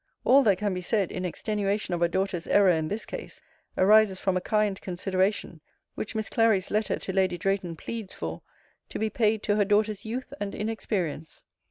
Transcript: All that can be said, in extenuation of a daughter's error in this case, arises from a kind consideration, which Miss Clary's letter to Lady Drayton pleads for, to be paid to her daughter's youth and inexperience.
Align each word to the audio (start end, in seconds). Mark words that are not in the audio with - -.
All 0.25 0.41
that 0.41 0.57
can 0.57 0.73
be 0.73 0.81
said, 0.81 1.11
in 1.11 1.25
extenuation 1.25 1.93
of 1.93 2.01
a 2.01 2.07
daughter's 2.07 2.47
error 2.47 2.71
in 2.71 2.87
this 2.87 3.05
case, 3.05 3.39
arises 3.77 4.19
from 4.19 4.35
a 4.35 4.41
kind 4.41 4.81
consideration, 4.81 5.61
which 5.93 6.15
Miss 6.15 6.27
Clary's 6.27 6.71
letter 6.71 6.97
to 6.97 7.13
Lady 7.13 7.37
Drayton 7.37 7.75
pleads 7.75 8.15
for, 8.15 8.41
to 8.89 8.97
be 8.97 9.11
paid 9.11 9.43
to 9.43 9.57
her 9.57 9.65
daughter's 9.65 10.03
youth 10.03 10.33
and 10.39 10.55
inexperience. 10.55 11.43